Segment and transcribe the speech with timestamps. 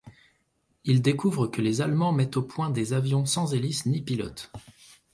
[0.83, 4.51] Ils découvrent que les Allemands mettent au point des avions sans hélice ni pilote.